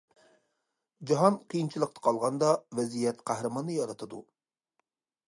[1.11, 2.49] جاھان قىيىنچىلىقتا قالغاندا،
[2.81, 4.23] ۋەزىيەت قەھرىماننى يارىتىدۇ.